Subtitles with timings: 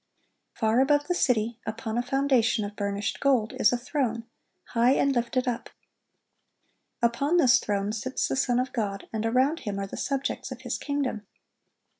[0.55, 4.23] Far above the city, upon a foundation of burnished gold, is a throne,
[4.69, 5.69] high and lifted up.
[7.03, 10.61] Upon this throne sits the Son of God, and around Him are the subjects of
[10.61, 11.27] His kingdom.